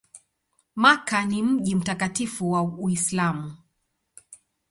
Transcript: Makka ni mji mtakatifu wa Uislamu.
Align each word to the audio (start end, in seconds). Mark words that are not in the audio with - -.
Makka 0.75 1.25
ni 1.25 1.43
mji 1.43 1.75
mtakatifu 1.75 2.51
wa 2.51 2.61
Uislamu. 2.63 3.57